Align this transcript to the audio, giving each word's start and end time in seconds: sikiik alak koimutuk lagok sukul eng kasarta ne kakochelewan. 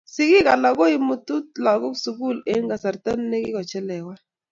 sikiik 0.13 0.47
alak 0.53 0.75
koimutuk 0.79 1.45
lagok 1.65 1.95
sukul 2.03 2.37
eng 2.51 2.63
kasarta 2.71 3.11
ne 3.29 3.37
kakochelewan. 3.45 4.19